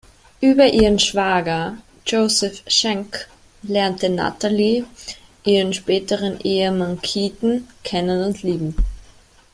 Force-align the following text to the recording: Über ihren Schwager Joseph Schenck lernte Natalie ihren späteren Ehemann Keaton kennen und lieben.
Über 0.41 0.65
ihren 0.65 0.97
Schwager 0.97 1.77
Joseph 2.07 2.63
Schenck 2.65 3.27
lernte 3.61 4.09
Natalie 4.09 4.83
ihren 5.43 5.73
späteren 5.75 6.39
Ehemann 6.39 6.99
Keaton 7.03 7.67
kennen 7.83 8.23
und 8.25 8.41
lieben. 8.41 8.75